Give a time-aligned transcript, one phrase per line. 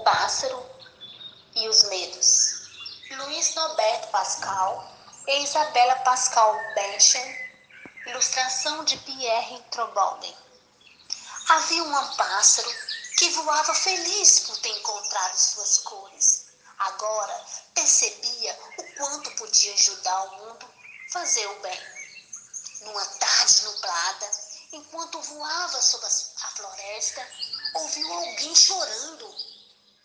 [0.00, 0.66] O pássaro
[1.54, 2.54] e os medos.
[3.10, 4.90] Luiz Norberto Pascal
[5.26, 7.52] e Isabela Pascal Benchen,
[8.06, 10.34] ilustração de Pierre Trobolden.
[11.50, 12.74] Havia um pássaro
[13.18, 16.46] que voava feliz por ter encontrado suas cores.
[16.78, 21.80] Agora percebia o quanto podia ajudar o mundo a fazer o bem.
[22.86, 24.30] Numa tarde nublada,
[24.72, 27.28] enquanto voava sobre a floresta,
[27.74, 29.49] ouviu alguém chorando.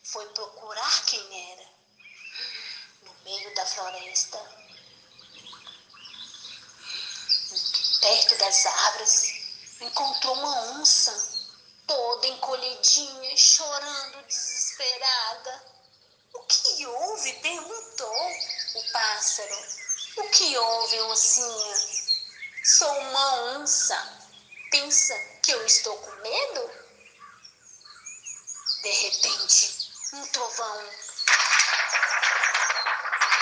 [0.06, 1.68] Foi procurar quem era.
[3.02, 4.38] No meio da floresta,
[8.00, 11.12] perto das árvores, encontrou uma onça,
[11.88, 15.64] toda encolhidinha, chorando desesperada.
[16.34, 17.34] O que houve?
[17.42, 18.32] perguntou
[18.76, 19.58] o pássaro.
[20.18, 21.76] O que houve, oncinha?
[22.64, 24.28] Sou uma onça.
[24.70, 26.86] Pensa que eu estou com medo?
[28.84, 30.90] De repente, um trovão.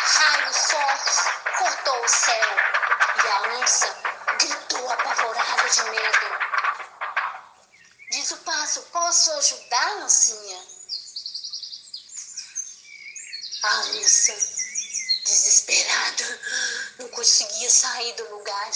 [0.05, 1.19] Raios fortes
[1.57, 2.49] cortou o céu
[3.23, 3.97] e a onça
[4.39, 6.43] gritou apavorada de medo.
[8.11, 10.63] Diz o pássaro: Posso ajudar, oncinha?
[13.63, 14.33] A onça,
[15.25, 16.41] desesperada,
[16.99, 18.71] não conseguia sair do lugar,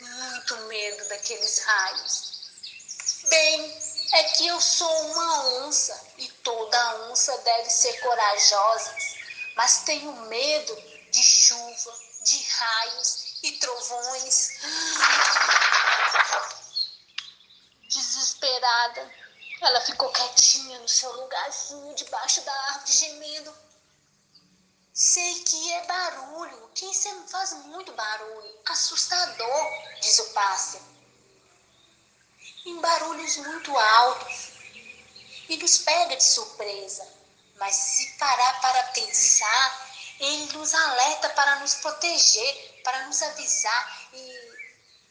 [0.00, 2.34] muito medo daqueles raios.
[3.28, 3.78] Bem,
[4.12, 8.94] é que eu sou uma onça e toda onça deve ser corajosa,
[9.56, 10.76] mas tenho medo
[11.10, 14.50] de chuva, de raios e trovões.
[17.88, 19.12] Desesperada,
[19.62, 23.64] ela ficou quietinha no seu lugarzinho debaixo da árvore gemendo.
[24.92, 30.84] Sei que é barulho, que isso faz muito barulho, assustador, diz o pássaro.
[32.66, 34.53] Em barulhos muito altos
[35.48, 37.06] e nos pega de surpresa.
[37.56, 44.50] Mas se parar para pensar, ele nos alerta para nos proteger, para nos avisar e,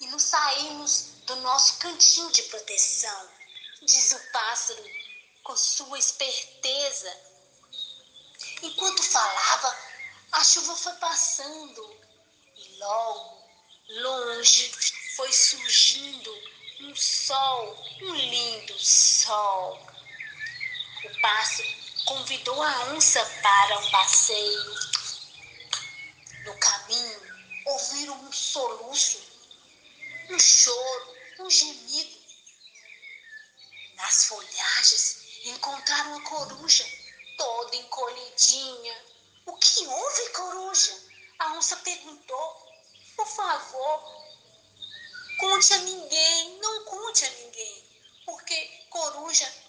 [0.01, 3.29] e nos sairmos do nosso cantinho de proteção,
[3.81, 4.83] diz o pássaro
[5.43, 7.33] com sua esperteza
[8.61, 9.77] Enquanto falava,
[10.31, 11.97] a chuva foi passando
[12.55, 13.43] e logo,
[13.89, 14.71] longe,
[15.15, 16.31] foi surgindo
[16.81, 19.79] um sol, um lindo sol.
[21.23, 21.69] O pássaro
[22.03, 24.75] convidou a onça para um passeio.
[26.43, 27.21] No caminho,
[27.65, 29.23] ouviram um soluço,
[30.29, 32.19] um choro, um gemido.
[33.95, 36.85] Nas folhagens, encontraram a coruja
[37.37, 39.05] toda encolhidinha.
[39.45, 40.93] O que houve, coruja?
[41.39, 42.67] A onça perguntou.
[43.15, 44.25] Por favor,
[45.39, 47.83] conte a ninguém, não conte a ninguém,
[48.25, 49.62] porque coruja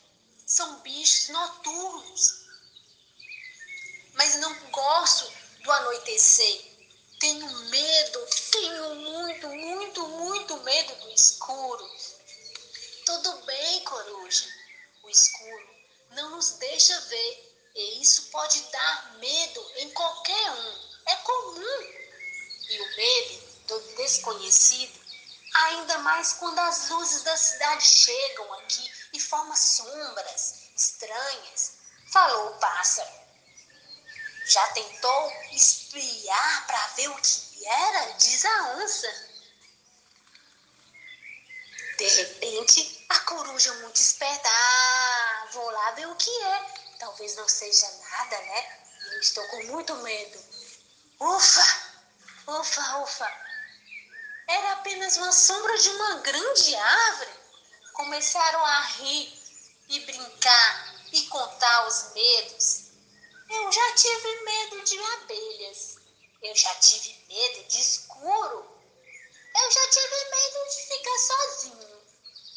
[0.54, 2.44] são bichos noturnos.
[4.12, 5.28] Mas não gosto
[5.65, 6.65] do anoitecer.
[7.19, 11.91] Tenho medo, tenho muito, muito, muito medo do escuro.
[13.04, 14.47] Tudo bem, coruja.
[15.03, 15.75] O escuro
[16.10, 20.88] não nos deixa ver e isso pode dar medo em qualquer um.
[21.06, 21.81] É comum.
[22.70, 25.03] E o medo do desconhecido,
[25.54, 31.78] ainda mais quando as luzes da cidade chegam aqui e formam sombras estranhas,
[32.12, 33.25] falou o pássaro.
[34.47, 38.12] Já tentou espiar para ver o que era?
[38.12, 39.34] Diz a onça.
[41.97, 47.48] De repente, a coruja muito esperta, ah, vou lá ver o que é talvez não
[47.48, 48.78] seja nada, né?
[49.12, 50.43] Eu estou com muito medo.
[51.20, 51.94] Ufa!
[52.47, 53.53] Ufa, ufa!
[54.47, 57.31] Era apenas uma sombra de uma grande árvore.
[57.94, 59.32] Começaram a rir
[59.88, 62.84] e brincar e contar os medos.
[63.49, 65.97] Eu já tive medo de abelhas.
[66.43, 68.75] Eu já tive medo de escuro.
[69.56, 72.03] Eu já tive medo de ficar sozinho.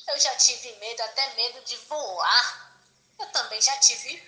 [0.09, 2.81] Eu já tive medo, até medo de voar.
[3.19, 4.21] Eu também já tive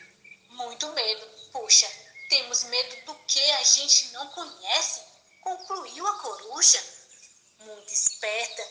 [0.50, 1.28] muito medo.
[1.52, 1.90] Puxa,
[2.30, 5.02] temos medo do que a gente não conhece,
[5.42, 6.99] concluiu a coruja.
[7.60, 8.62] Muito esperta.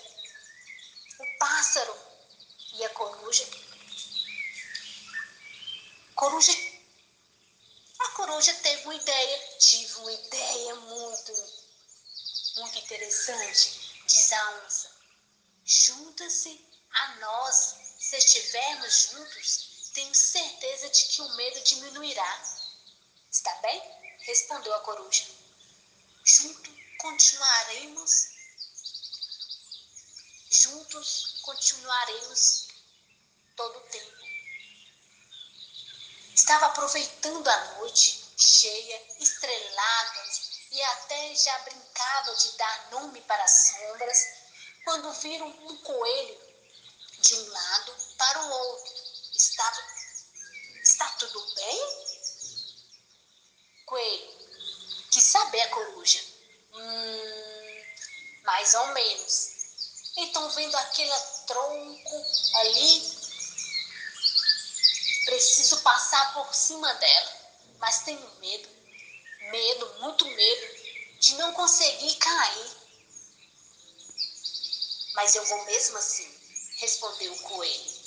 [1.19, 1.94] O pássaro
[2.73, 3.46] e a coruja.
[6.14, 6.52] Coruja.
[7.99, 9.58] A coruja teve uma ideia.
[9.58, 11.32] Tive uma ideia muito,
[12.56, 14.91] muito interessante, diz a onça.
[15.67, 22.43] Junta-se a nós, se estivermos juntos, tenho certeza de que o medo diminuirá.
[23.31, 23.82] Está bem?
[24.20, 25.26] Respondeu a coruja.
[26.25, 28.38] Junto continuaremos.
[30.69, 32.69] Juntos continuaremos
[33.56, 34.19] todo o tempo.
[36.35, 40.25] estava aproveitando a noite cheia, estrelada,
[40.70, 44.29] e até já brincava de dar nome para as sombras,
[44.85, 46.41] quando viram um coelho
[47.19, 48.94] de um lado para o outro.
[49.35, 49.82] Estava,
[50.82, 51.79] está tudo bem?
[53.87, 56.23] Coelho, que saber a coruja?
[56.75, 57.85] Hum,
[58.43, 59.57] mais ou menos.
[60.20, 61.17] Então, vendo aquele
[61.47, 63.03] tronco ali,
[65.25, 67.32] preciso passar por cima dela,
[67.79, 68.69] mas tenho medo,
[69.43, 72.76] medo, muito medo de não conseguir cair.
[75.15, 76.29] Mas eu vou mesmo assim,
[76.79, 77.99] respondeu o coelho.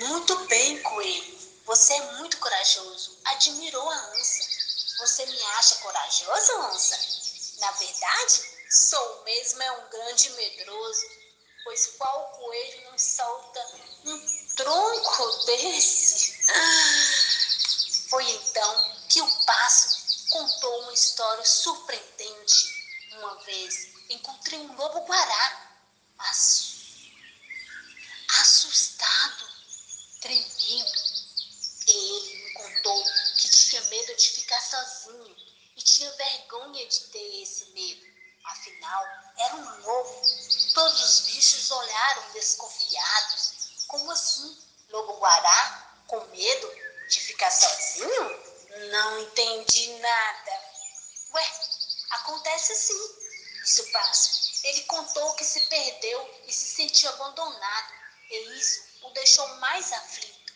[0.00, 1.38] Muito bem, coelho.
[1.66, 3.16] Você é muito corajoso.
[3.26, 4.44] Admirou a onça.
[4.98, 6.98] Você me acha corajoso, onça?
[7.60, 11.06] Na verdade, sou mesmo é um grande medroso,
[11.64, 13.60] pois qual coelho não solta
[14.04, 16.36] um tronco desse?
[18.08, 20.00] Foi então que o pássaro
[20.30, 22.80] contou uma história surpreendente.
[23.12, 25.76] Uma vez encontrei um lobo guará,
[28.40, 29.48] assustado,
[30.20, 31.10] tremendo.
[31.86, 33.04] Ele me contou
[33.36, 35.36] que tinha medo de ficar sozinho
[35.76, 38.10] e tinha vergonha de ter esse medo.
[39.38, 40.22] Era um lobo.
[40.74, 43.84] Todos os bichos olharam desconfiados.
[43.86, 44.58] Como assim?
[44.88, 46.72] Lobo-guará com medo
[47.08, 48.90] de ficar sozinho?
[48.90, 50.52] Não entendi nada.
[51.32, 51.52] Ué,
[52.10, 53.18] acontece sim,
[53.62, 54.40] disse o pássaro.
[54.64, 57.94] Ele contou que se perdeu e se sentiu abandonado,
[58.28, 60.52] e isso o deixou mais aflito.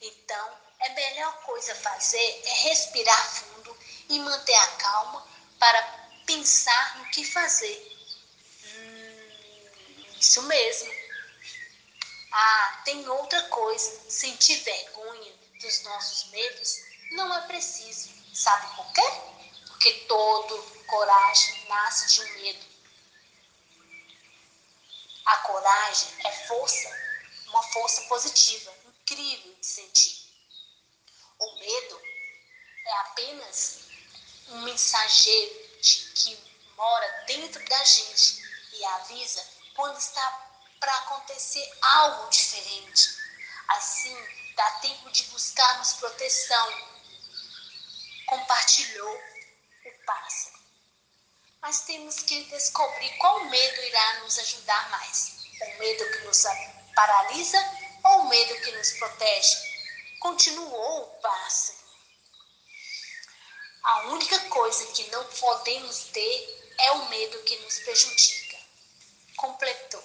[0.00, 3.76] Então, a melhor coisa a fazer é respirar fundo
[4.08, 5.26] e manter a calma
[5.58, 5.82] para
[6.26, 7.96] pensar no que fazer.
[8.64, 10.92] Hum, isso mesmo.
[12.32, 14.10] Ah, tem outra coisa.
[14.10, 16.80] Sentir vergonha dos nossos medos
[17.12, 18.10] não é preciso.
[18.34, 19.02] Sabe por quê?
[19.68, 22.66] Porque todo coragem nasce de um medo.
[25.24, 26.90] A coragem é força,
[27.46, 30.24] uma força positiva, incrível de sentir.
[31.38, 32.00] O medo
[32.84, 33.80] é apenas
[34.48, 38.42] um mensageiro de que mora dentro da gente
[38.72, 40.50] e avisa quando está
[40.80, 43.10] para acontecer algo diferente.
[43.68, 44.16] Assim,
[44.56, 46.68] dá tempo de buscarmos proteção,
[48.26, 49.14] compartilhou
[49.84, 50.58] o pássaro.
[51.60, 56.44] Mas temos que descobrir qual medo irá nos ajudar mais: o medo que nos
[56.94, 57.58] paralisa
[58.04, 59.56] ou o medo que nos protege?
[60.20, 61.78] Continuou o pássaro.
[63.84, 68.56] A única coisa que não podemos ter é o medo que nos prejudica.
[69.36, 70.02] Completou.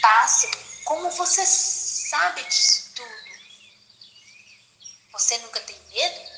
[0.00, 3.24] Pássaro, como você sabe disso tudo?
[5.14, 6.30] Você nunca tem medo?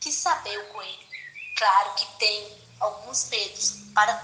[0.00, 1.08] Que saber o coelho.
[1.56, 3.74] Claro que tem alguns medos.
[3.94, 4.16] Para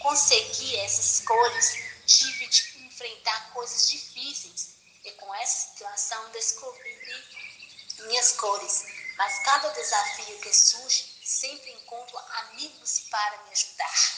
[0.00, 4.74] conseguir essas cores, tive de enfrentar coisas difíceis.
[5.02, 6.94] E com essa situação descobri
[8.00, 8.84] minhas cores.
[9.16, 14.12] Mas cada desafio que surge, sempre encontro amigos para me ajudar.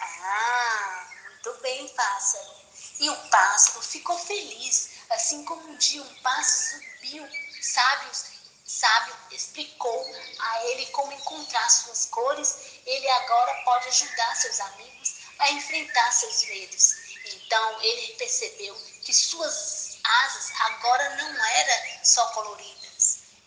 [0.00, 2.62] Ah, muito bem, pássaro.
[2.98, 7.28] E o pássaro ficou feliz, assim como um dia um pássaro subiu
[7.60, 8.32] sábios
[8.72, 10.06] sábio explicou
[10.38, 16.44] a ele como encontrar suas cores, ele agora pode ajudar seus amigos a enfrentar seus
[16.44, 16.94] medos.
[17.26, 22.91] Então ele percebeu que suas asas agora não eram só coloridas,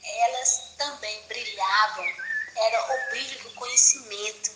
[0.06, 2.06] elas também brilhavam,
[2.56, 4.52] era o brilho do conhecimento.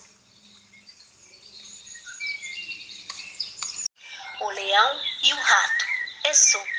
[4.41, 5.85] O leão e o rato.
[6.25, 6.69] Esopo.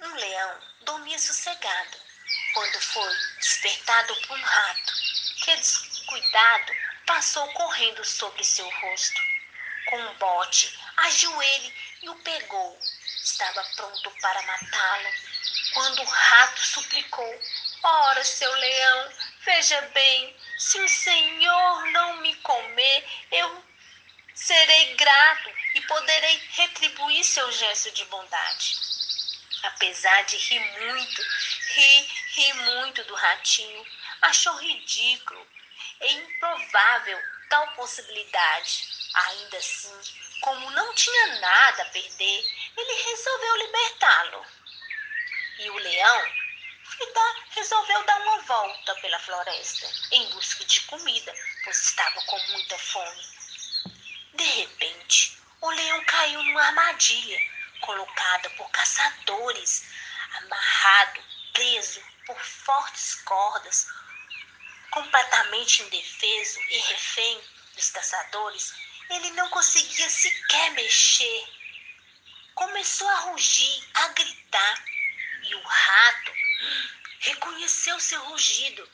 [0.00, 1.98] Um leão dormia sossegado
[2.54, 4.92] quando foi despertado por um rato,
[5.44, 6.72] que descuidado
[7.06, 9.20] passou correndo sobre seu rosto.
[9.86, 12.78] Com um bote, agiu ele e o pegou.
[13.22, 15.10] Estava pronto para matá-lo,
[15.76, 17.40] quando o rato suplicou:
[17.82, 19.12] Ora, seu leão,
[19.44, 23.62] veja bem, se o Senhor não me comer, eu
[24.34, 28.74] serei grato e poderei retribuir seu gesto de bondade.
[29.64, 31.22] Apesar de rir muito,
[31.74, 33.86] ri ri muito do ratinho,
[34.22, 35.46] achou ridículo
[36.00, 38.96] e improvável tal possibilidade.
[39.14, 40.00] Ainda assim,
[40.40, 42.44] como não tinha nada a perder,
[42.76, 44.55] ele resolveu libertá-lo.
[45.58, 46.32] E o leão
[47.50, 51.34] resolveu dar uma volta pela floresta em busca de comida,
[51.64, 53.22] pois estava com muita fome.
[54.34, 57.40] De repente, o leão caiu numa armadilha
[57.80, 59.84] colocado por caçadores,
[60.38, 61.22] amarrado,
[61.52, 63.86] preso por fortes cordas,
[64.90, 67.40] completamente indefeso e refém
[67.74, 68.74] dos caçadores,
[69.10, 71.48] ele não conseguia sequer mexer.
[72.54, 74.84] Começou a rugir, a gritar,
[75.48, 76.32] e o rato
[77.20, 78.88] reconheceu seu rugido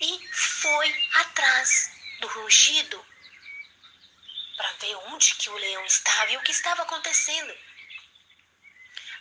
[0.00, 3.04] e foi atrás do rugido
[4.56, 7.56] para ver onde que o leão estava e o que estava acontecendo.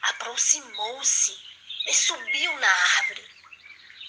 [0.01, 1.39] Aproximou-se
[1.88, 3.38] e subiu na árvore.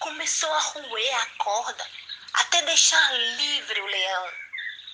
[0.00, 1.90] Começou a roer a corda
[2.35, 4.32] até deixar livre o leão.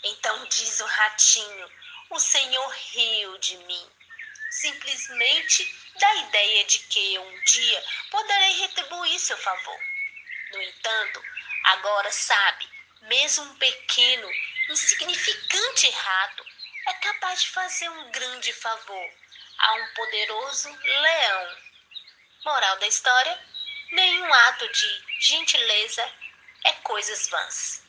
[0.05, 1.73] Então diz o ratinho:
[2.11, 3.91] O Senhor riu de mim,
[4.61, 9.81] simplesmente da ideia de que um dia poderei retribuir seu favor.
[10.53, 11.23] No entanto,
[11.65, 12.69] agora sabe,
[13.03, 14.31] mesmo um pequeno,
[14.71, 16.47] insignificante rato
[16.87, 19.11] é capaz de fazer um grande favor
[19.59, 21.59] a um poderoso leão.
[22.45, 23.39] Moral da história:
[23.91, 26.13] nenhum ato de gentileza
[26.65, 27.84] é coisas vãs.